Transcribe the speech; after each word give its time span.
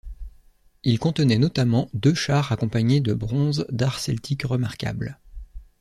Il 0.81 0.97
contenait 0.97 1.37
notamment 1.37 1.87
deux 1.93 2.15
chars 2.15 2.51
accompagnés 2.51 3.01
de 3.01 3.13
bronze 3.13 3.67
d'art 3.69 3.99
celtique 3.99 4.41
remarquables. 4.41 5.19